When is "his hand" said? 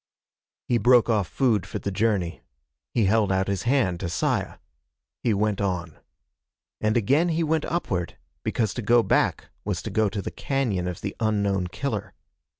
3.47-3.99